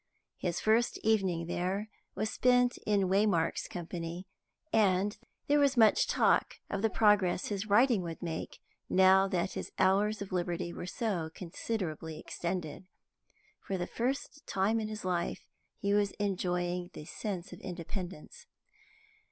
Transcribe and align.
His 0.39 0.59
first 0.59 0.97
evening 1.03 1.45
there 1.45 1.87
was 2.15 2.31
spent 2.31 2.79
in 2.87 3.01
Waymark's 3.07 3.67
company, 3.67 4.25
and 4.73 5.15
there 5.45 5.59
was 5.59 5.77
much 5.77 6.07
talk 6.07 6.55
of 6.71 6.81
the 6.81 6.89
progress 6.89 7.49
his 7.49 7.67
writing 7.67 8.01
would 8.01 8.19
make, 8.23 8.61
now 8.89 9.27
that 9.27 9.51
his 9.53 9.71
hours 9.77 10.19
of 10.19 10.31
liberty 10.31 10.73
were 10.73 10.87
so 10.87 11.29
considerably 11.35 12.19
extended. 12.19 12.87
For 13.59 13.77
the 13.77 13.85
first 13.85 14.47
time 14.47 14.79
in 14.79 14.87
his 14.87 15.05
life 15.05 15.45
he 15.77 15.93
was 15.93 16.13
enjoying 16.13 16.89
the 16.93 17.05
sense 17.05 17.53
of 17.53 17.59
independence. 17.59 18.47